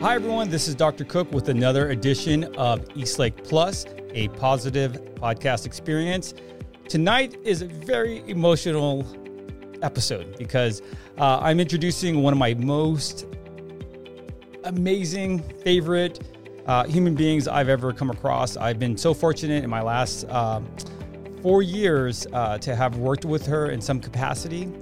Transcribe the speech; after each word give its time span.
Hi, 0.00 0.14
everyone. 0.14 0.48
This 0.48 0.68
is 0.68 0.76
Dr. 0.76 1.04
Cook 1.04 1.32
with 1.32 1.48
another 1.48 1.90
edition 1.90 2.44
of 2.54 2.86
Eastlake 2.94 3.42
Plus, 3.42 3.84
a 4.10 4.28
positive 4.28 4.92
podcast 5.16 5.66
experience. 5.66 6.34
Tonight 6.88 7.36
is 7.42 7.62
a 7.62 7.66
very 7.66 8.22
emotional 8.30 9.04
episode 9.82 10.38
because 10.38 10.82
uh, 11.18 11.40
I'm 11.40 11.58
introducing 11.58 12.22
one 12.22 12.32
of 12.32 12.38
my 12.38 12.54
most 12.54 13.26
amazing, 14.62 15.40
favorite 15.64 16.20
uh, 16.68 16.84
human 16.84 17.16
beings 17.16 17.48
I've 17.48 17.68
ever 17.68 17.92
come 17.92 18.10
across. 18.10 18.56
I've 18.56 18.78
been 18.78 18.96
so 18.96 19.12
fortunate 19.12 19.64
in 19.64 19.70
my 19.70 19.82
last 19.82 20.26
uh, 20.28 20.60
four 21.42 21.60
years 21.62 22.24
uh, 22.32 22.56
to 22.58 22.76
have 22.76 22.98
worked 22.98 23.24
with 23.24 23.44
her 23.46 23.70
in 23.70 23.80
some 23.80 23.98
capacity. 23.98 24.72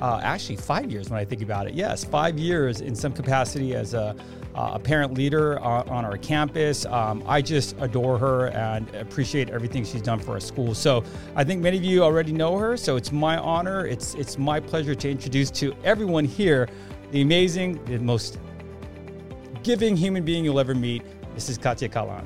Uh, 0.00 0.20
actually, 0.22 0.56
five 0.56 0.90
years 0.90 1.08
when 1.08 1.18
I 1.18 1.24
think 1.24 1.42
about 1.42 1.66
it. 1.66 1.74
Yes, 1.74 2.04
five 2.04 2.38
years 2.38 2.80
in 2.80 2.94
some 2.94 3.12
capacity 3.12 3.74
as 3.74 3.94
a 3.94 4.14
uh, 4.56 4.72
a 4.74 4.78
parent 4.78 5.12
leader 5.14 5.60
on, 5.60 5.86
on 5.88 6.04
our 6.04 6.16
campus. 6.16 6.86
Um, 6.86 7.22
I 7.26 7.42
just 7.42 7.76
adore 7.78 8.18
her 8.18 8.46
and 8.48 8.92
appreciate 8.94 9.50
everything 9.50 9.84
she's 9.84 10.00
done 10.00 10.18
for 10.18 10.32
our 10.32 10.40
school. 10.40 10.74
So 10.74 11.04
I 11.34 11.44
think 11.44 11.60
many 11.62 11.76
of 11.76 11.84
you 11.84 12.02
already 12.02 12.32
know 12.32 12.56
her. 12.56 12.76
So 12.76 12.96
it's 12.96 13.12
my 13.12 13.36
honor. 13.36 13.86
It's 13.86 14.14
it's 14.14 14.38
my 14.38 14.58
pleasure 14.58 14.94
to 14.94 15.10
introduce 15.10 15.50
to 15.52 15.74
everyone 15.84 16.24
here 16.24 16.68
the 17.10 17.20
amazing, 17.20 17.84
the 17.84 17.98
most 17.98 18.38
giving 19.62 19.96
human 19.96 20.24
being 20.24 20.44
you'll 20.44 20.60
ever 20.60 20.74
meet. 20.74 21.02
This 21.34 21.48
is 21.48 21.58
Katya 21.58 21.88
Kalan. 21.88 22.24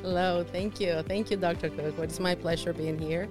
Hello, 0.00 0.44
thank 0.50 0.80
you. 0.80 1.02
Thank 1.02 1.30
you, 1.30 1.36
Dr. 1.36 1.70
Cook. 1.70 1.98
It's 1.98 2.18
my 2.18 2.34
pleasure 2.34 2.72
being 2.72 2.98
here. 2.98 3.28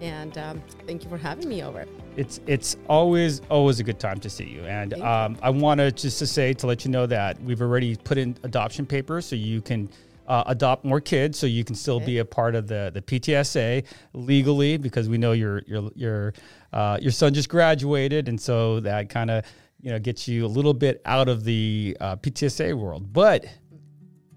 And 0.00 0.36
um, 0.38 0.62
thank 0.86 1.04
you 1.04 1.10
for 1.10 1.16
having 1.16 1.48
me 1.48 1.62
over. 1.62 1.86
It's 2.16 2.40
it's 2.46 2.76
always 2.88 3.40
always 3.50 3.80
a 3.80 3.84
good 3.84 3.98
time 3.98 4.18
to 4.20 4.30
see 4.30 4.44
you, 4.44 4.64
and 4.64 4.94
um, 4.94 5.36
I 5.42 5.50
want 5.50 5.78
to 5.78 5.90
just 5.90 6.18
to 6.20 6.26
say 6.26 6.52
to 6.54 6.66
let 6.66 6.84
you 6.84 6.90
know 6.90 7.06
that 7.06 7.40
we've 7.42 7.60
already 7.60 7.96
put 7.96 8.18
in 8.18 8.36
adoption 8.44 8.86
papers, 8.86 9.26
so 9.26 9.34
you 9.34 9.60
can 9.60 9.88
uh, 10.28 10.44
adopt 10.46 10.84
more 10.84 11.00
kids, 11.00 11.38
so 11.38 11.46
you 11.46 11.64
can 11.64 11.74
still 11.74 11.96
okay. 11.96 12.06
be 12.06 12.18
a 12.18 12.24
part 12.24 12.54
of 12.54 12.68
the 12.68 12.90
the 12.94 13.02
PTSA 13.02 13.84
legally, 14.12 14.76
because 14.76 15.08
we 15.08 15.18
know 15.18 15.32
your 15.32 15.62
your 15.66 15.90
your 15.94 16.34
uh, 16.72 16.98
your 17.00 17.12
son 17.12 17.34
just 17.34 17.48
graduated, 17.48 18.28
and 18.28 18.40
so 18.40 18.80
that 18.80 19.08
kind 19.08 19.30
of 19.30 19.44
you 19.80 19.90
know 19.90 19.98
gets 19.98 20.28
you 20.28 20.46
a 20.46 20.48
little 20.48 20.74
bit 20.74 21.02
out 21.04 21.28
of 21.28 21.44
the 21.44 21.96
uh, 22.00 22.16
PTSA 22.16 22.74
world, 22.74 23.12
but 23.12 23.44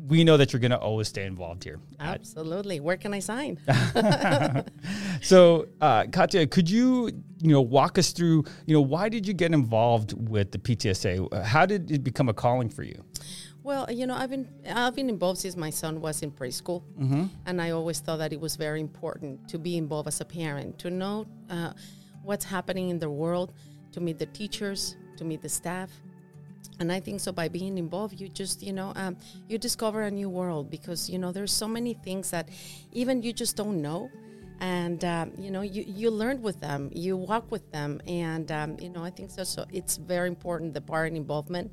we 0.07 0.23
know 0.23 0.37
that 0.37 0.53
you're 0.53 0.59
going 0.59 0.71
to 0.71 0.77
always 0.77 1.07
stay 1.07 1.25
involved 1.25 1.63
here. 1.63 1.79
Absolutely. 1.99 2.79
Where 2.79 2.97
can 2.97 3.13
I 3.13 3.19
sign? 3.19 3.59
so, 5.21 5.67
uh, 5.81 6.05
Katya, 6.11 6.47
could 6.47 6.69
you, 6.69 7.11
you 7.41 7.51
know, 7.51 7.61
walk 7.61 7.97
us 7.97 8.11
through, 8.11 8.45
you 8.65 8.73
know, 8.73 8.81
why 8.81 9.09
did 9.09 9.27
you 9.27 9.33
get 9.33 9.53
involved 9.53 10.13
with 10.29 10.51
the 10.51 10.57
PTSA? 10.59 11.43
How 11.43 11.65
did 11.65 11.91
it 11.91 12.03
become 12.03 12.29
a 12.29 12.33
calling 12.33 12.69
for 12.69 12.83
you? 12.83 13.03
Well, 13.63 13.85
you 13.91 14.07
know, 14.07 14.15
I've 14.15 14.29
been 14.29 14.47
I've 14.65 14.95
been 14.95 15.09
involved 15.09 15.39
since 15.39 15.57
my 15.57 15.71
son 15.71 15.99
was 15.99 16.23
in 16.23 16.31
preschool, 16.31 16.83
mm-hmm. 16.97 17.25
and 17.45 17.61
I 17.61 17.71
always 17.71 17.99
thought 17.99 18.19
that 18.19 18.31
it 18.31 18.39
was 18.39 18.55
very 18.55 18.79
important 18.79 19.49
to 19.49 19.59
be 19.59 19.75
involved 19.75 20.07
as 20.07 20.21
a 20.21 20.25
parent, 20.25 20.79
to 20.79 20.89
know 20.89 21.25
uh, 21.49 21.73
what's 22.23 22.45
happening 22.45 22.91
in 22.91 22.97
the 22.97 23.09
world, 23.09 23.51
to 23.91 23.99
meet 23.99 24.19
the 24.19 24.25
teachers, 24.27 24.95
to 25.17 25.25
meet 25.25 25.41
the 25.41 25.49
staff, 25.49 25.89
and 26.79 26.91
i 26.91 26.99
think 26.99 27.19
so 27.19 27.31
by 27.31 27.47
being 27.47 27.77
involved 27.77 28.19
you 28.19 28.27
just 28.27 28.61
you 28.61 28.73
know 28.73 28.93
um, 28.95 29.15
you 29.47 29.57
discover 29.57 30.03
a 30.03 30.11
new 30.11 30.29
world 30.29 30.69
because 30.69 31.09
you 31.09 31.17
know 31.17 31.31
there's 31.31 31.51
so 31.51 31.67
many 31.67 31.93
things 31.93 32.31
that 32.31 32.49
even 32.91 33.21
you 33.21 33.33
just 33.33 33.55
don't 33.55 33.81
know. 33.81 34.09
And 34.59 35.05
um, 35.05 35.33
you 35.37 35.51
know 35.51 35.61
you, 35.61 35.83
you 35.85 36.09
learn 36.09 36.41
with 36.41 36.59
them 36.61 36.89
you 36.91 37.15
walk 37.15 37.51
with 37.51 37.71
them. 37.71 38.01
And 38.07 38.51
um, 38.51 38.77
you 38.79 38.89
know 38.89 39.03
i 39.03 39.11
think 39.11 39.29
so. 39.29 39.43
So 39.43 39.65
it's 39.71 39.97
very 39.97 40.27
important 40.27 40.73
the 40.73 40.81
parent 40.81 41.15
involvement. 41.15 41.71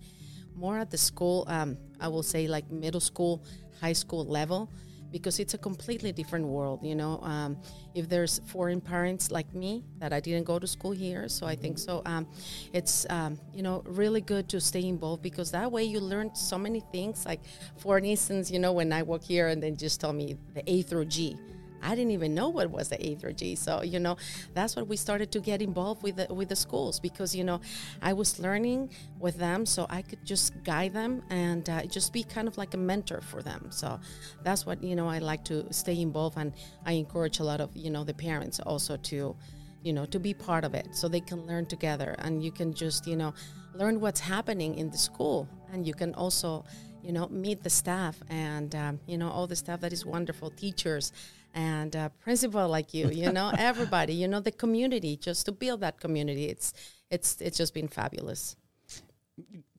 More 0.54 0.78
at 0.78 0.90
the 0.90 0.98
school 0.98 1.44
um, 1.48 1.76
i 2.00 2.08
will 2.08 2.22
say 2.22 2.46
like 2.46 2.70
middle 2.70 3.00
school 3.00 3.42
high 3.80 3.92
school 3.94 4.24
level 4.24 4.70
because 5.14 5.38
it's 5.38 5.54
a 5.54 5.58
completely 5.58 6.10
different 6.10 6.44
world. 6.44 6.80
You 6.82 6.96
know, 6.96 7.20
um, 7.22 7.56
if 7.94 8.08
there's 8.08 8.40
foreign 8.46 8.80
parents 8.80 9.30
like 9.30 9.54
me 9.54 9.84
that 10.00 10.12
I 10.12 10.18
didn't 10.18 10.42
go 10.42 10.58
to 10.58 10.66
school 10.66 10.90
here, 10.90 11.28
so 11.28 11.46
I 11.46 11.54
think 11.54 11.78
so. 11.78 12.02
Um, 12.04 12.26
it's 12.72 13.06
um, 13.08 13.38
you 13.54 13.62
know 13.62 13.84
really 13.86 14.20
good 14.20 14.48
to 14.48 14.60
stay 14.60 14.82
involved 14.82 15.22
because 15.22 15.52
that 15.52 15.70
way 15.70 15.84
you 15.84 16.00
learn 16.00 16.34
so 16.34 16.58
many 16.58 16.80
things. 16.90 17.24
Like 17.24 17.42
for 17.78 17.96
instance, 17.98 18.50
you 18.50 18.58
know, 18.58 18.72
when 18.72 18.92
I 18.92 19.04
work 19.04 19.22
here 19.22 19.46
and 19.46 19.62
then 19.62 19.76
just 19.76 20.00
tell 20.00 20.12
me 20.12 20.36
the 20.52 20.68
A 20.68 20.82
through 20.82 21.04
G. 21.04 21.38
I 21.84 21.94
didn't 21.94 22.12
even 22.12 22.34
know 22.34 22.48
what 22.48 22.70
was 22.70 22.88
the 22.88 23.06
A 23.06 23.14
through 23.14 23.34
G. 23.34 23.54
So 23.54 23.82
you 23.82 24.00
know, 24.00 24.16
that's 24.54 24.74
what 24.76 24.88
we 24.88 24.96
started 24.96 25.30
to 25.32 25.40
get 25.40 25.62
involved 25.62 26.02
with 26.02 26.16
the, 26.16 26.32
with 26.32 26.48
the 26.48 26.56
schools 26.56 26.98
because 27.00 27.34
you 27.34 27.44
know, 27.44 27.60
I 28.02 28.12
was 28.12 28.38
learning 28.38 28.90
with 29.18 29.36
them, 29.36 29.66
so 29.66 29.86
I 29.90 30.02
could 30.02 30.24
just 30.24 30.52
guide 30.64 30.94
them 30.94 31.22
and 31.30 31.68
uh, 31.68 31.84
just 31.86 32.12
be 32.12 32.22
kind 32.22 32.48
of 32.48 32.58
like 32.58 32.74
a 32.74 32.78
mentor 32.78 33.20
for 33.20 33.42
them. 33.42 33.66
So 33.70 34.00
that's 34.42 34.66
what 34.66 34.82
you 34.82 34.96
know 34.96 35.08
I 35.08 35.18
like 35.18 35.44
to 35.44 35.72
stay 35.72 36.00
involved, 36.00 36.36
and 36.38 36.52
I 36.84 36.92
encourage 36.92 37.38
a 37.38 37.44
lot 37.44 37.60
of 37.60 37.70
you 37.76 37.90
know 37.90 38.04
the 38.04 38.14
parents 38.14 38.60
also 38.60 38.96
to 38.96 39.36
you 39.84 39.92
know 39.92 40.06
to 40.06 40.18
be 40.18 40.34
part 40.34 40.64
of 40.64 40.74
it 40.74 40.88
so 40.92 41.08
they 41.08 41.20
can 41.20 41.46
learn 41.46 41.66
together 41.66 42.16
and 42.20 42.42
you 42.42 42.50
can 42.50 42.72
just 42.72 43.06
you 43.06 43.16
know 43.16 43.34
learn 43.74 44.00
what's 44.00 44.20
happening 44.20 44.76
in 44.76 44.90
the 44.90 44.98
school 44.98 45.46
and 45.72 45.86
you 45.86 45.92
can 45.92 46.14
also 46.14 46.64
you 47.04 47.12
know 47.12 47.28
meet 47.28 47.62
the 47.62 47.70
staff 47.70 48.16
and 48.28 48.74
um, 48.74 49.00
you 49.06 49.18
know 49.18 49.30
all 49.30 49.46
the 49.46 49.56
staff 49.56 49.80
that 49.80 49.92
is 49.92 50.04
wonderful 50.06 50.50
teachers 50.50 51.12
and 51.54 51.94
uh, 51.94 52.08
principal 52.20 52.68
like 52.68 52.94
you 52.94 53.08
you 53.10 53.30
know 53.30 53.52
everybody 53.58 54.14
you 54.14 54.26
know 54.26 54.40
the 54.40 54.52
community 54.52 55.16
just 55.16 55.46
to 55.46 55.52
build 55.52 55.80
that 55.80 56.00
community 56.00 56.46
it's 56.46 56.72
it's 57.10 57.40
it's 57.40 57.58
just 57.58 57.74
been 57.74 57.88
fabulous. 57.88 58.56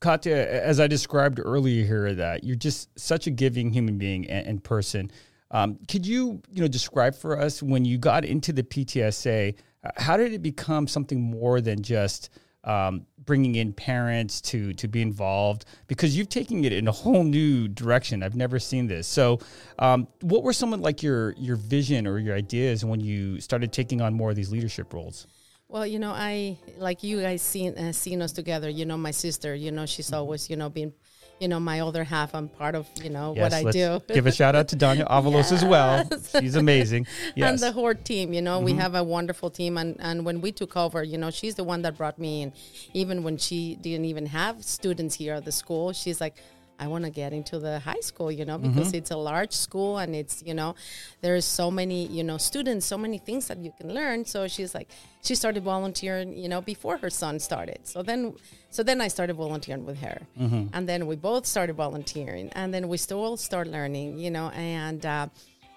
Katya 0.01 0.35
as 0.35 0.81
i 0.81 0.87
described 0.87 1.39
earlier 1.43 1.85
here 1.85 2.13
that 2.13 2.43
you're 2.43 2.57
just 2.57 2.89
such 2.99 3.25
a 3.25 3.31
giving 3.31 3.71
human 3.71 3.97
being 3.97 4.29
and, 4.29 4.45
and 4.47 4.63
person 4.63 5.09
um, 5.51 5.79
could 5.87 6.05
you 6.05 6.41
you 6.51 6.61
know 6.61 6.67
describe 6.67 7.15
for 7.15 7.39
us 7.39 7.63
when 7.63 7.85
you 7.85 7.97
got 7.97 8.25
into 8.25 8.51
the 8.51 8.63
ptsa 8.63 9.55
how 9.95 10.17
did 10.17 10.33
it 10.33 10.41
become 10.41 10.87
something 10.87 11.21
more 11.21 11.61
than 11.61 11.81
just 11.81 12.29
um, 12.65 13.05
bringing 13.25 13.55
in 13.55 13.73
parents 13.73 14.41
to 14.41 14.73
to 14.73 14.87
be 14.87 15.01
involved 15.01 15.65
because 15.87 16.17
you've 16.17 16.29
taken 16.29 16.63
it 16.65 16.73
in 16.73 16.87
a 16.87 16.91
whole 16.91 17.23
new 17.23 17.67
direction. 17.67 18.23
I've 18.23 18.35
never 18.35 18.59
seen 18.59 18.87
this. 18.87 19.07
So, 19.07 19.39
um, 19.79 20.07
what 20.21 20.43
were 20.43 20.53
some 20.53 20.73
of 20.73 20.79
like 20.79 21.01
your 21.01 21.33
your 21.33 21.55
vision 21.55 22.07
or 22.07 22.19
your 22.19 22.35
ideas 22.35 22.83
when 22.83 22.99
you 22.99 23.39
started 23.39 23.71
taking 23.71 24.01
on 24.01 24.13
more 24.13 24.31
of 24.31 24.35
these 24.35 24.51
leadership 24.51 24.93
roles? 24.93 25.27
Well, 25.67 25.85
you 25.85 25.99
know, 25.99 26.11
I 26.11 26.57
like 26.77 27.03
you 27.03 27.21
guys 27.21 27.41
seen 27.41 27.77
uh, 27.77 27.91
seen 27.91 28.21
us 28.21 28.31
together. 28.31 28.69
You 28.69 28.85
know, 28.85 28.97
my 28.97 29.11
sister. 29.11 29.55
You 29.55 29.71
know, 29.71 29.85
she's 29.85 30.13
always 30.13 30.49
you 30.49 30.55
know 30.55 30.69
been 30.69 30.93
you 31.39 31.47
know, 31.47 31.59
my 31.59 31.81
other 31.81 32.03
half. 32.03 32.33
I'm 32.33 32.47
part 32.47 32.75
of, 32.75 32.87
you 33.03 33.09
know, 33.09 33.33
yes, 33.35 33.51
what 33.51 33.67
I 33.67 33.71
do. 33.71 34.01
give 34.07 34.25
a 34.25 34.31
shout 34.31 34.55
out 34.55 34.67
to 34.69 34.75
Danya 34.75 35.07
Avalos 35.07 35.33
yes. 35.33 35.51
as 35.51 35.65
well. 35.65 36.09
She's 36.39 36.55
amazing. 36.55 37.07
Yes. 37.35 37.49
And 37.55 37.59
the 37.59 37.71
whole 37.71 37.93
team, 37.93 38.33
you 38.33 38.41
know, 38.41 38.57
mm-hmm. 38.57 38.65
we 38.65 38.73
have 38.73 38.95
a 38.95 39.03
wonderful 39.03 39.49
team. 39.49 39.77
And, 39.77 39.97
and 39.99 40.25
when 40.25 40.41
we 40.41 40.51
took 40.51 40.75
over, 40.75 41.03
you 41.03 41.17
know, 41.17 41.31
she's 41.31 41.55
the 41.55 41.63
one 41.63 41.81
that 41.83 41.97
brought 41.97 42.17
me 42.19 42.41
in. 42.43 42.53
Even 42.93 43.23
when 43.23 43.37
she 43.37 43.75
didn't 43.75 44.05
even 44.05 44.27
have 44.27 44.63
students 44.63 45.15
here 45.15 45.35
at 45.35 45.45
the 45.45 45.51
school, 45.51 45.93
she's 45.93 46.19
like, 46.19 46.35
I 46.79 46.87
want 46.87 47.05
to 47.05 47.09
get 47.09 47.33
into 47.33 47.59
the 47.59 47.79
high 47.79 48.01
school, 48.01 48.31
you 48.31 48.45
know, 48.45 48.57
because 48.57 48.87
mm-hmm. 48.87 48.97
it's 48.97 49.11
a 49.11 49.17
large 49.17 49.53
school 49.53 49.97
and 49.97 50.15
it's, 50.15 50.43
you 50.45 50.53
know, 50.53 50.75
there's 51.21 51.45
so 51.45 51.71
many, 51.71 52.07
you 52.07 52.23
know, 52.23 52.37
students, 52.37 52.85
so 52.85 52.97
many 52.97 53.17
things 53.17 53.47
that 53.47 53.59
you 53.59 53.71
can 53.77 53.93
learn. 53.93 54.25
So 54.25 54.47
she's 54.47 54.75
like, 54.75 54.89
she 55.21 55.35
started 55.35 55.63
volunteering, 55.63 56.37
you 56.37 56.49
know, 56.49 56.61
before 56.61 56.97
her 56.97 57.09
son 57.09 57.39
started. 57.39 57.79
So 57.83 58.03
then, 58.03 58.35
so 58.69 58.83
then 58.83 59.01
I 59.01 59.07
started 59.07 59.35
volunteering 59.35 59.85
with 59.85 59.99
her, 59.99 60.21
mm-hmm. 60.39 60.67
and 60.73 60.87
then 60.87 61.07
we 61.07 61.15
both 61.15 61.45
started 61.45 61.75
volunteering, 61.75 62.49
and 62.49 62.73
then 62.73 62.87
we 62.87 62.97
still 62.97 63.37
start 63.37 63.67
learning, 63.67 64.19
you 64.19 64.29
know, 64.29 64.49
and, 64.49 65.05
uh, 65.05 65.27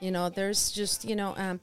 you 0.00 0.10
know, 0.10 0.28
there's 0.28 0.72
just, 0.72 1.04
you 1.04 1.16
know, 1.16 1.34
um, 1.36 1.60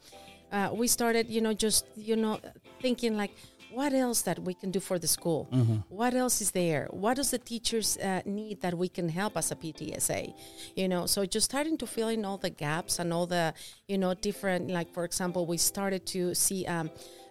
uh, 0.52 0.70
we 0.74 0.88
started, 0.88 1.30
you 1.30 1.42
know, 1.42 1.54
just, 1.54 1.86
you 1.96 2.16
know, 2.16 2.40
thinking 2.82 3.18
like, 3.18 3.32
what 3.76 3.94
else 3.94 4.22
that 4.22 4.40
we 4.40 4.54
can 4.54 4.72
do 4.72 4.80
for 4.80 4.98
the 4.98 5.08
school 5.08 5.48
mm-hmm. 5.52 5.78
what 5.90 6.14
else 6.14 6.42
is 6.42 6.52
there 6.52 6.88
what 6.92 7.16
does 7.20 7.32
the 7.32 7.38
teachers 7.38 7.98
uh, 7.98 8.22
need 8.26 8.62
that 8.62 8.76
we 8.84 8.88
can 8.88 9.10
help 9.10 9.36
as 9.38 9.52
a 9.52 9.56
ptsa 9.56 10.34
you 10.76 10.88
know 10.88 11.06
so 11.06 11.26
just 11.26 11.46
starting 11.46 11.78
to 11.78 11.86
fill 11.86 12.08
in 12.08 12.24
all 12.26 12.38
the 12.38 12.50
gaps 12.50 13.00
and 13.00 13.14
all 13.14 13.28
the 13.28 13.54
you 13.88 13.98
know 13.98 14.14
different 14.14 14.70
like 14.70 14.90
for 14.94 15.04
example 15.04 15.46
we 15.46 15.58
started 15.58 16.06
to 16.06 16.34
see 16.34 16.66
um, 16.66 16.90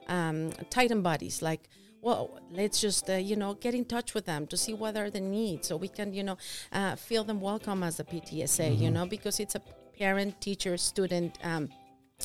um, 0.09 0.51
titan 0.71 1.01
bodies 1.03 1.41
like 1.43 1.63
well, 2.05 2.39
let's 2.53 2.83
just 2.83 3.09
uh, 3.09 3.15
you 3.15 3.35
know 3.35 3.55
get 3.55 3.75
in 3.75 3.87
touch 3.87 4.13
with 4.13 4.27
them 4.27 4.47
to 4.49 4.59
see 4.59 4.75
what 4.75 4.95
are 4.95 5.09
the 5.09 5.21
needs, 5.21 5.69
so 5.69 5.77
we 5.79 5.89
can 5.89 6.13
you 6.13 6.23
know 6.23 6.37
uh, 6.71 6.97
feel 6.97 7.25
them 7.25 7.41
welcome 7.41 7.83
as 7.83 7.99
a 7.99 8.05
PTSA. 8.05 8.73
Mm-hmm. 8.73 8.83
You 8.83 8.91
know 8.91 9.07
because 9.07 9.41
it's 9.41 9.55
a 9.55 9.63
parent, 9.99 10.39
teacher, 10.39 10.77
student 10.77 11.39
um, 11.43 11.71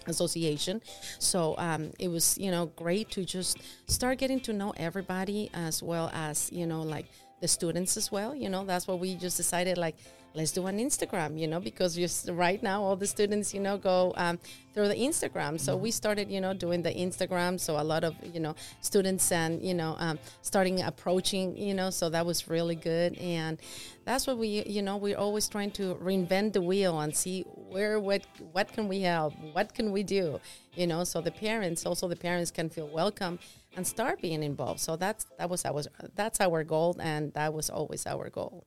association. 0.08 0.82
So 1.20 1.56
um, 1.58 1.92
it 2.00 2.08
was 2.08 2.38
you 2.38 2.52
know 2.52 2.68
great 2.76 3.10
to 3.12 3.26
just 3.26 3.60
start 3.88 4.18
getting 4.18 4.40
to 4.42 4.54
know 4.54 4.74
everybody 4.78 5.50
as 5.54 5.84
well 5.84 6.10
as 6.14 6.50
you 6.52 6.66
know 6.66 6.82
like 6.82 7.06
the 7.42 7.48
students 7.48 7.98
as 7.98 8.12
well. 8.12 8.36
You 8.36 8.50
know 8.50 8.66
that's 8.66 8.88
what 8.88 9.00
we 9.00 9.16
just 9.16 9.38
decided 9.38 9.78
like 9.78 9.96
let's 10.34 10.52
do 10.52 10.68
an 10.68 10.78
Instagram, 10.78 11.40
you 11.40 11.48
know, 11.48 11.60
because 11.60 11.96
just 11.96 12.30
right 12.30 12.62
now 12.62 12.84
all 12.84 12.96
the 12.96 13.08
students, 13.08 13.54
you 13.54 13.60
know, 13.60 13.78
go 13.78 14.14
um, 14.16 14.40
through 14.74 14.88
the 14.88 14.96
Instagram. 14.96 15.60
So 15.60 15.76
we 15.76 15.92
started, 15.92 16.30
you 16.30 16.40
know, 16.40 16.54
doing 16.54 16.82
the 16.82 16.92
Instagram. 16.92 17.60
So 17.60 17.80
a 17.80 17.84
lot 17.84 18.04
of, 18.04 18.16
you 18.24 18.40
know, 18.40 18.56
students 18.82 19.32
and, 19.32 19.62
you 19.62 19.74
know, 19.74 19.96
um, 20.00 20.20
starting 20.42 20.82
approaching, 20.82 21.58
you 21.58 21.74
know, 21.74 21.90
so 21.90 22.10
that 22.10 22.26
was 22.26 22.48
really 22.48 22.76
good. 22.76 23.18
And 23.18 23.60
that's 24.06 24.28
what 24.28 24.38
we, 24.38 24.64
you 24.66 24.82
know, 24.82 24.98
we're 24.98 25.18
always 25.18 25.48
trying 25.48 25.72
to 25.72 25.96
reinvent 25.96 26.54
the 26.54 26.62
wheel 26.62 27.00
and 27.00 27.16
see 27.16 27.42
where, 27.42 28.00
what, 28.00 28.24
what 28.52 28.72
can 28.72 28.88
we 28.88 29.02
help? 29.02 29.34
What 29.54 29.74
can 29.74 29.92
we 29.92 30.04
do? 30.04 30.40
You 30.76 30.88
know, 30.88 31.04
so 31.04 31.22
the 31.22 31.32
parents, 31.32 31.86
also 31.86 32.08
the 32.08 32.16
parents 32.16 32.52
can 32.52 32.70
feel 32.70 32.88
welcome 32.88 33.40
and 33.76 33.86
start 33.86 34.22
being 34.22 34.44
involved. 34.44 34.80
So 34.80 34.96
that's, 34.96 35.26
that 35.38 35.50
was 35.50 35.66
our, 35.66 35.82
that's 36.16 36.40
our 36.40 36.64
goal. 36.64 36.96
And 37.00 37.34
that 37.34 37.54
was 37.54 37.70
always 37.70 38.06
our 38.06 38.30
goal. 38.30 38.66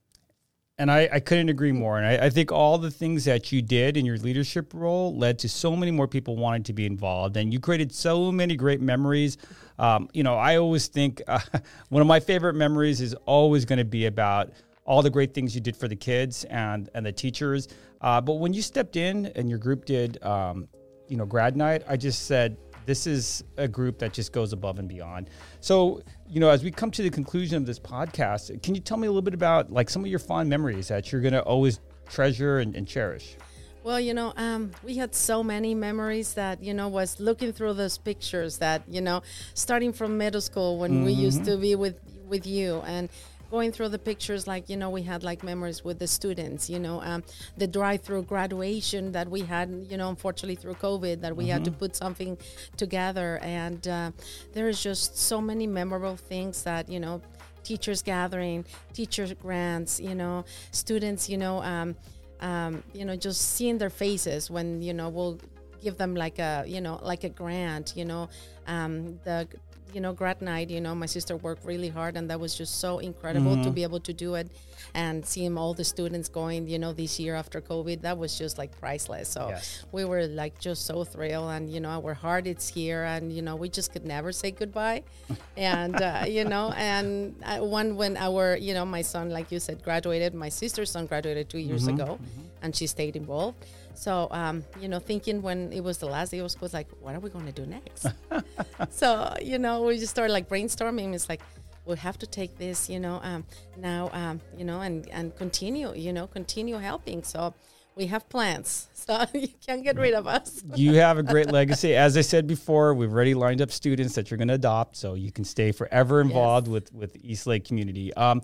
And 0.82 0.90
I, 0.90 1.08
I 1.12 1.20
couldn't 1.20 1.49
agree 1.49 1.70
more. 1.70 1.96
And 1.99 2.05
I, 2.05 2.26
I, 2.26 2.29
think 2.29 2.50
all 2.50 2.76
the 2.76 2.90
things 2.90 3.25
that 3.26 3.52
you 3.52 3.62
did 3.62 3.96
in 3.96 4.05
your 4.05 4.17
leadership 4.17 4.75
role 4.75 5.17
led 5.17 5.38
to 5.38 5.49
so 5.49 5.76
many 5.76 5.93
more 5.93 6.08
people 6.08 6.34
wanting 6.34 6.64
to 6.64 6.73
be 6.73 6.87
involved. 6.87 7.37
And 7.37 7.52
you 7.52 7.61
created 7.61 7.93
so 7.93 8.32
many 8.32 8.56
great 8.56 8.81
memories. 8.81 9.38
Um, 9.79 10.08
you 10.12 10.25
know, 10.25 10.34
I 10.34 10.56
always 10.56 10.88
think 10.88 11.23
uh, 11.29 11.38
one 11.90 12.02
of 12.02 12.08
my 12.08 12.19
favorite 12.19 12.55
memories 12.55 13.00
is 13.00 13.14
always 13.26 13.64
going 13.64 13.79
to 13.79 13.84
be 13.84 14.06
about 14.06 14.50
all 14.84 15.02
the 15.02 15.11
great 15.11 15.34
things 15.34 15.55
you 15.55 15.61
did 15.61 15.76
for 15.76 15.87
the 15.87 15.94
kids 15.94 16.43
and, 16.46 16.90
and 16.94 17.06
the 17.06 17.12
teachers. 17.12 17.69
Uh, 18.00 18.20
but 18.20 18.40
when 18.40 18.52
you 18.52 18.61
stepped 18.61 18.96
in 18.96 19.26
and 19.37 19.49
your 19.49 19.61
group 19.61 19.84
did, 19.84 20.20
um, 20.25 20.67
you 21.06 21.17
know, 21.17 21.25
grad 21.25 21.56
night, 21.56 21.84
I 21.88 21.96
just 21.96 22.26
said, 22.26 22.56
this 22.87 23.06
is 23.06 23.44
a 23.56 23.69
group 23.69 23.99
that 23.99 24.12
just 24.12 24.32
goes 24.32 24.52
above 24.52 24.79
and 24.79 24.88
beyond. 24.88 25.31
So, 25.61 26.02
you 26.29 26.40
know, 26.40 26.49
as 26.49 26.64
we 26.64 26.70
come 26.70 26.90
to 26.93 27.02
the 27.02 27.11
conclusion 27.11 27.56
of 27.56 27.67
this 27.67 27.79
podcast, 27.79 28.62
can 28.62 28.75
you 28.75 28.81
tell 28.81 28.96
me 28.96 29.06
a 29.06 29.11
little 29.11 29.23
bit 29.23 29.34
about 29.34 29.73
like 29.73 29.90
some 29.90 30.02
of 30.02 30.08
your 30.08 30.19
fond 30.19 30.49
memories 30.49 30.88
that 30.88 31.12
you're 31.12 31.20
going 31.20 31.34
to 31.34 31.43
always 31.43 31.81
treasure 32.08 32.58
and, 32.58 32.75
and 32.76 32.87
cherish? 32.87 33.37
Well, 33.84 33.99
you 33.99 34.14
know, 34.14 34.32
um, 34.37 34.70
we 34.84 34.96
had 34.96 35.12
so 35.14 35.43
many 35.43 35.75
memories 35.75 36.34
that 36.34 36.62
you 36.62 36.73
know 36.73 36.87
was 36.87 37.19
looking 37.19 37.52
through 37.52 37.75
those 37.75 37.99
pictures 37.99 38.58
that 38.58 38.82
you 38.88 39.00
know, 39.00 39.23
starting 39.55 39.93
from 39.93 40.19
middle 40.19 40.40
school 40.40 40.79
when 40.79 40.93
mm-hmm. 40.93 41.05
we 41.06 41.12
used 41.12 41.43
mm-hmm. 41.43 41.50
to 41.50 41.56
be 41.56 41.75
with 41.75 41.99
with 42.29 42.46
you 42.46 42.81
and 42.87 43.11
going 43.52 43.70
through 43.70 43.90
the 43.90 43.99
pictures, 43.99 44.46
like 44.49 44.69
you 44.70 44.76
know, 44.76 44.90
we 44.90 45.02
had 45.02 45.22
like 45.22 45.44
memories 45.44 45.84
with 45.84 45.99
the 45.99 46.08
students. 46.08 46.69
You 46.69 46.81
know, 46.81 47.00
um, 47.02 47.22
the 47.58 47.69
drive-through 47.69 48.25
graduation 48.25 49.12
that 49.12 49.28
we 49.28 49.43
had. 49.43 49.69
You 49.90 49.99
know, 49.99 50.08
unfortunately 50.08 50.56
through 50.56 50.75
COVID, 50.75 51.20
that 51.20 51.37
we 51.37 51.44
mm-hmm. 51.44 51.52
had 51.52 51.64
to 51.66 51.70
mm-hmm. 51.70 51.78
put 51.78 51.94
something 51.94 52.38
together, 52.76 53.38
and 53.43 53.87
uh, 53.87 54.10
there 54.54 54.69
is 54.69 54.82
just 54.82 55.19
so 55.19 55.40
many 55.40 55.66
memorable 55.66 56.16
things 56.16 56.64
that 56.64 56.88
you 56.88 56.99
know, 56.99 57.20
teachers 57.62 58.02
gathering, 58.02 58.64
teacher 58.94 59.26
grants. 59.34 60.00
You 60.00 60.16
know, 60.16 60.44
students. 60.72 61.28
You 61.28 61.38
know. 61.38 61.62
Um, 61.62 61.94
um, 62.40 62.82
you 62.93 63.05
know, 63.05 63.14
just 63.14 63.40
seeing 63.55 63.78
their 63.78 63.88
faces 63.88 64.50
when 64.50 64.82
you 64.82 64.93
know 64.93 65.08
we'll 65.10 65.38
give 65.81 65.96
them 65.96 66.16
like 66.16 66.40
a 66.40 66.64
you 66.66 66.81
know 66.81 66.98
like 67.00 67.22
a 67.22 67.28
grant. 67.28 67.93
You 67.94 68.05
know, 68.05 68.28
um, 68.66 69.20
the 69.22 69.46
you 69.94 70.00
know, 70.00 70.12
grad 70.12 70.40
night, 70.42 70.70
you 70.70 70.80
know, 70.80 70.94
my 70.94 71.06
sister 71.06 71.36
worked 71.36 71.64
really 71.64 71.88
hard 71.88 72.16
and 72.16 72.28
that 72.30 72.40
was 72.40 72.54
just 72.54 72.80
so 72.80 72.98
incredible 72.98 73.52
mm-hmm. 73.52 73.62
to 73.62 73.70
be 73.70 73.82
able 73.82 74.00
to 74.00 74.12
do 74.12 74.34
it 74.34 74.48
and 74.94 75.24
seeing 75.24 75.56
all 75.56 75.74
the 75.74 75.84
students 75.84 76.28
going, 76.28 76.66
you 76.68 76.78
know, 76.78 76.92
this 76.92 77.18
year 77.18 77.34
after 77.34 77.60
COVID, 77.60 78.02
that 78.02 78.18
was 78.18 78.38
just 78.38 78.58
like 78.58 78.78
priceless. 78.80 79.28
So 79.28 79.48
yes. 79.48 79.84
we 79.92 80.04
were 80.04 80.26
like 80.26 80.58
just 80.58 80.86
so 80.86 81.04
thrilled 81.04 81.50
and, 81.50 81.72
you 81.72 81.80
know, 81.80 81.90
our 81.90 82.14
heart 82.14 82.46
is 82.46 82.68
here 82.68 83.04
and, 83.04 83.32
you 83.32 83.42
know, 83.42 83.56
we 83.56 83.68
just 83.68 83.92
could 83.92 84.04
never 84.04 84.32
say 84.32 84.50
goodbye. 84.50 85.02
and, 85.56 86.00
uh, 86.00 86.24
you 86.26 86.44
know, 86.44 86.72
and 86.76 87.34
uh, 87.44 87.58
one, 87.58 87.96
when 87.96 88.16
our, 88.16 88.56
you 88.56 88.74
know, 88.74 88.84
my 88.84 89.02
son, 89.02 89.30
like 89.30 89.50
you 89.52 89.60
said, 89.60 89.82
graduated, 89.82 90.34
my 90.34 90.48
sister's 90.48 90.90
son 90.90 91.06
graduated 91.06 91.48
two 91.48 91.58
years 91.58 91.86
mm-hmm. 91.86 92.00
ago 92.00 92.18
mm-hmm. 92.20 92.51
And 92.62 92.74
she 92.74 92.86
stayed 92.86 93.16
involved. 93.16 93.64
So, 93.94 94.28
um, 94.30 94.64
you 94.80 94.88
know, 94.88 94.98
thinking 94.98 95.42
when 95.42 95.72
it 95.72 95.82
was 95.84 95.98
the 95.98 96.06
last 96.06 96.30
day 96.30 96.38
of 96.38 96.50
school, 96.50 96.62
was 96.62 96.72
like, 96.72 96.88
what 97.00 97.14
are 97.14 97.20
we 97.20 97.28
going 97.30 97.46
to 97.46 97.52
do 97.52 97.66
next? 97.66 98.06
so, 98.90 99.34
you 99.42 99.58
know, 99.58 99.82
we 99.82 99.98
just 99.98 100.10
started 100.10 100.32
like 100.32 100.48
brainstorming. 100.48 101.14
It's 101.14 101.28
like, 101.28 101.42
we 101.84 101.96
have 101.96 102.18
to 102.18 102.26
take 102.26 102.56
this, 102.58 102.88
you 102.88 103.00
know, 103.00 103.20
um, 103.22 103.44
now, 103.76 104.08
um, 104.12 104.40
you 104.56 104.64
know, 104.64 104.80
and, 104.80 105.08
and 105.10 105.34
continue, 105.36 105.92
you 105.94 106.12
know, 106.12 106.26
continue 106.26 106.76
helping. 106.76 107.22
So 107.22 107.54
we 107.96 108.06
have 108.06 108.28
plans. 108.28 108.88
So 109.02 109.26
you 109.34 109.48
can't 109.66 109.82
get 109.82 109.96
rid 109.96 110.14
of 110.14 110.28
us. 110.28 110.62
you 110.76 110.94
have 110.94 111.18
a 111.18 111.24
great 111.24 111.50
legacy. 111.50 111.96
As 111.96 112.16
I 112.16 112.20
said 112.20 112.46
before, 112.46 112.94
we've 112.94 113.12
already 113.12 113.34
lined 113.34 113.60
up 113.60 113.72
students 113.72 114.14
that 114.14 114.30
you're 114.30 114.38
going 114.38 114.46
to 114.46 114.54
adopt. 114.54 114.94
So 114.94 115.14
you 115.14 115.32
can 115.32 115.42
stay 115.42 115.72
forever 115.72 116.20
involved 116.20 116.68
yes. 116.68 116.72
with, 116.72 116.94
with 116.94 117.16
East 117.24 117.48
Lake 117.48 117.64
community. 117.64 118.14
Um, 118.14 118.42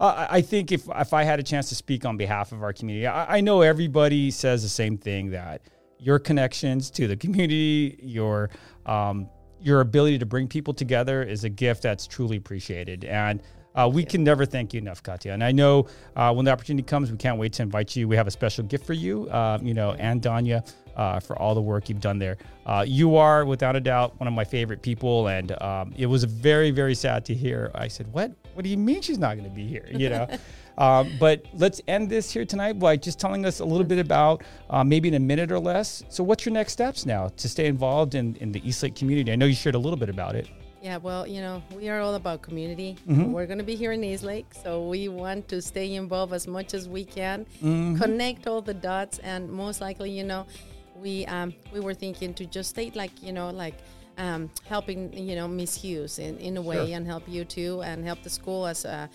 I 0.00 0.40
think 0.40 0.72
if 0.72 0.88
if 0.96 1.12
I 1.12 1.22
had 1.22 1.38
a 1.38 1.44
chance 1.44 1.68
to 1.68 1.76
speak 1.76 2.04
on 2.04 2.16
behalf 2.16 2.50
of 2.50 2.64
our 2.64 2.72
community, 2.72 3.06
I, 3.06 3.36
I 3.36 3.40
know 3.40 3.60
everybody 3.60 4.32
says 4.32 4.64
the 4.64 4.68
same 4.68 4.98
thing 4.98 5.30
that 5.30 5.62
your 6.00 6.18
connections 6.18 6.90
to 6.92 7.06
the 7.06 7.16
community, 7.16 8.00
your 8.02 8.50
um, 8.86 9.28
your 9.60 9.80
ability 9.80 10.18
to 10.18 10.26
bring 10.26 10.48
people 10.48 10.72
together 10.72 11.22
is 11.22 11.44
a 11.44 11.50
gift 11.50 11.82
that's 11.82 12.06
truly 12.06 12.38
appreciated. 12.38 13.04
And 13.04 13.42
uh, 13.74 13.90
we 13.92 14.04
can 14.04 14.24
never 14.24 14.44
thank 14.44 14.74
you 14.74 14.78
enough, 14.78 15.02
Katia. 15.02 15.32
And 15.32 15.44
I 15.44 15.52
know 15.52 15.86
uh, 16.16 16.32
when 16.32 16.44
the 16.44 16.50
opportunity 16.50 16.82
comes, 16.82 17.10
we 17.10 17.16
can't 17.16 17.38
wait 17.38 17.52
to 17.54 17.62
invite 17.62 17.94
you. 17.96 18.08
We 18.08 18.16
have 18.16 18.26
a 18.26 18.30
special 18.30 18.64
gift 18.64 18.86
for 18.86 18.94
you, 18.94 19.28
uh, 19.28 19.58
you 19.62 19.74
know, 19.74 19.92
and 19.92 20.20
Danya 20.20 20.66
uh, 20.96 21.20
for 21.20 21.38
all 21.38 21.54
the 21.54 21.62
work 21.62 21.88
you've 21.88 22.00
done 22.00 22.18
there. 22.18 22.36
Uh, 22.66 22.84
you 22.86 23.16
are, 23.16 23.44
without 23.44 23.76
a 23.76 23.80
doubt, 23.80 24.18
one 24.20 24.26
of 24.26 24.34
my 24.34 24.44
favorite 24.44 24.82
people, 24.82 25.28
and 25.28 25.60
um, 25.62 25.92
it 25.96 26.06
was 26.06 26.24
very, 26.24 26.70
very 26.70 26.94
sad 26.94 27.24
to 27.24 27.34
hear. 27.34 27.70
I 27.74 27.88
said, 27.88 28.12
"What? 28.12 28.32
What 28.54 28.64
do 28.64 28.68
you 28.68 28.76
mean 28.76 29.00
she's 29.00 29.18
not 29.18 29.36
going 29.36 29.48
to 29.48 29.54
be 29.54 29.66
here?" 29.66 29.88
You 29.90 30.10
know. 30.10 30.28
um, 30.78 31.10
but 31.18 31.44
let's 31.54 31.80
end 31.88 32.10
this 32.10 32.30
here 32.30 32.44
tonight 32.44 32.78
by 32.78 32.96
just 32.96 33.18
telling 33.18 33.46
us 33.46 33.60
a 33.60 33.64
little 33.64 33.86
bit 33.86 33.98
about 33.98 34.42
uh, 34.68 34.84
maybe 34.84 35.08
in 35.08 35.14
a 35.14 35.20
minute 35.20 35.50
or 35.50 35.58
less. 35.58 36.02
So, 36.08 36.22
what's 36.22 36.44
your 36.44 36.52
next 36.52 36.72
steps 36.72 37.06
now 37.06 37.28
to 37.28 37.48
stay 37.48 37.66
involved 37.66 38.14
in, 38.14 38.36
in 38.36 38.52
the 38.52 38.66
East 38.68 38.82
Lake 38.82 38.94
community? 38.94 39.32
I 39.32 39.36
know 39.36 39.46
you 39.46 39.54
shared 39.54 39.74
a 39.74 39.78
little 39.78 39.98
bit 39.98 40.10
about 40.10 40.34
it. 40.34 40.48
Yeah, 40.82 40.96
well, 40.96 41.26
you 41.26 41.42
know, 41.42 41.62
we 41.76 41.90
are 41.90 42.00
all 42.00 42.14
about 42.14 42.40
community. 42.40 42.96
Mm-hmm. 43.06 43.32
We're 43.32 43.46
going 43.46 43.58
to 43.58 43.64
be 43.64 43.76
here 43.76 43.92
in 43.92 44.02
East 44.02 44.24
Lake, 44.24 44.46
so 44.54 44.88
we 44.88 45.08
want 45.08 45.46
to 45.48 45.60
stay 45.60 45.94
involved 45.94 46.32
as 46.32 46.46
much 46.46 46.72
as 46.72 46.88
we 46.88 47.04
can, 47.04 47.44
mm-hmm. 47.62 47.96
connect 47.96 48.46
all 48.46 48.62
the 48.62 48.72
dots, 48.72 49.18
and 49.18 49.50
most 49.50 49.82
likely, 49.82 50.10
you 50.10 50.24
know, 50.24 50.46
we 51.00 51.26
um, 51.26 51.54
we 51.72 51.80
were 51.80 51.94
thinking 51.94 52.34
to 52.34 52.46
just 52.46 52.70
stay 52.70 52.90
like 52.94 53.22
you 53.22 53.32
know 53.32 53.50
like 53.50 53.74
um, 54.18 54.50
helping 54.66 55.12
you 55.12 55.34
know 55.34 55.48
Miss 55.48 55.74
Hughes 55.74 56.18
in, 56.18 56.38
in 56.38 56.56
a 56.56 56.62
way 56.62 56.86
sure. 56.86 56.96
and 56.96 57.06
help 57.06 57.28
you 57.28 57.44
too 57.44 57.82
and 57.82 58.04
help 58.04 58.22
the 58.22 58.30
school 58.30 58.66
as 58.66 58.84
a 58.84 59.08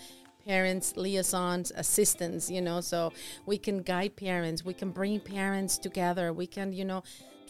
parents 0.46 0.96
liaisons 0.96 1.72
assistants 1.74 2.48
you 2.48 2.60
know 2.60 2.80
so 2.80 3.12
we 3.46 3.58
can 3.58 3.82
guide 3.82 4.14
parents 4.14 4.64
we 4.64 4.72
can 4.72 4.90
bring 4.90 5.18
parents 5.18 5.76
together 5.76 6.32
we 6.32 6.46
can 6.46 6.72
you 6.72 6.84
know 6.84 7.02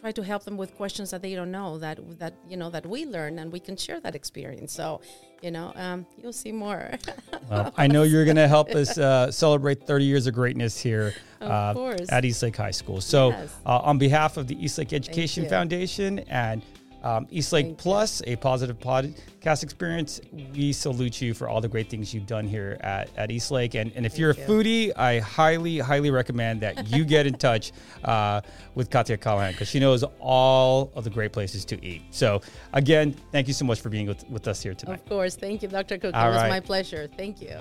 try 0.06 0.12
to 0.12 0.22
help 0.22 0.44
them 0.44 0.56
with 0.56 0.72
questions 0.76 1.10
that 1.10 1.20
they 1.20 1.34
don't 1.34 1.50
know 1.50 1.78
that 1.78 1.98
that 2.20 2.32
you 2.48 2.56
know 2.56 2.70
that 2.70 2.86
we 2.86 3.04
learn 3.06 3.40
and 3.40 3.50
we 3.50 3.58
can 3.58 3.76
share 3.76 3.98
that 4.00 4.14
experience. 4.14 4.72
So 4.72 5.00
you 5.42 5.50
know 5.50 5.72
um, 5.74 6.06
you'll 6.16 6.40
see 6.44 6.52
more. 6.52 6.92
Well, 7.50 7.72
i 7.76 7.86
know 7.86 8.02
you're 8.02 8.24
going 8.24 8.42
to 8.46 8.48
help 8.48 8.70
us 8.70 8.98
uh, 8.98 9.30
celebrate 9.30 9.86
30 9.86 10.04
years 10.04 10.26
of 10.26 10.34
greatness 10.34 10.80
here 10.80 11.14
uh, 11.40 11.96
at 12.08 12.24
eastlake 12.24 12.56
high 12.56 12.72
school. 12.72 13.00
So 13.00 13.30
yes. 13.30 13.54
uh, 13.64 13.90
on 13.90 13.98
behalf 13.98 14.36
of 14.36 14.48
the 14.48 14.56
eastlake 14.64 14.92
education 14.92 15.48
foundation 15.48 16.20
and 16.28 16.62
um, 17.02 17.26
Eastlake 17.30 17.66
Thank 17.66 17.78
Plus, 17.78 18.22
you. 18.26 18.34
a 18.34 18.36
positive 18.36 18.78
podcast 18.78 19.62
experience. 19.62 20.20
We 20.32 20.72
salute 20.72 21.20
you 21.20 21.34
for 21.34 21.48
all 21.48 21.60
the 21.60 21.68
great 21.68 21.88
things 21.88 22.12
you've 22.12 22.26
done 22.26 22.46
here 22.46 22.78
at, 22.80 23.10
at 23.16 23.30
Eastlake. 23.30 23.74
And, 23.74 23.92
and 23.94 24.04
if 24.04 24.12
Thank 24.12 24.20
you're 24.20 24.30
a 24.30 24.34
foodie, 24.34 24.92
I 24.96 25.20
highly, 25.20 25.78
highly 25.78 26.10
recommend 26.10 26.60
that 26.62 26.88
you 26.88 27.04
get 27.04 27.26
in 27.26 27.34
touch 27.34 27.72
uh, 28.04 28.40
with 28.74 28.90
Katia 28.90 29.16
Callahan 29.16 29.52
because 29.52 29.68
she 29.68 29.80
knows 29.80 30.04
all 30.20 30.90
of 30.94 31.04
the 31.04 31.10
great 31.10 31.32
places 31.32 31.64
to 31.66 31.84
eat. 31.84 32.02
So, 32.10 32.40
again, 32.72 33.14
thank 33.32 33.48
you 33.48 33.54
so 33.54 33.64
much 33.64 33.80
for 33.80 33.88
being 33.88 34.06
with, 34.06 34.28
with 34.28 34.48
us 34.48 34.62
here 34.62 34.74
tonight. 34.74 35.00
Of 35.00 35.08
course. 35.08 35.36
Thank 35.36 35.62
you, 35.62 35.68
Dr. 35.68 35.98
Cook. 35.98 36.14
All 36.14 36.26
it 36.26 36.30
was 36.30 36.42
right. 36.42 36.48
my 36.48 36.60
pleasure. 36.60 37.08
Thank 37.16 37.40
you. 37.40 37.56